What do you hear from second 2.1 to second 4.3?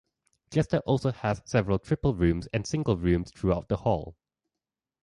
rooms and single rooms throughout the hall.